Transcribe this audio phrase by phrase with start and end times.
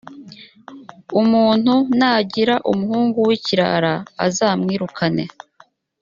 [1.21, 3.93] umuntu nagira umuhungu w’ikirara
[4.25, 5.23] azamwirukane